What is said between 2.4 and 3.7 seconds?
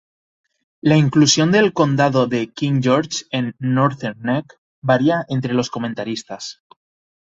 King George en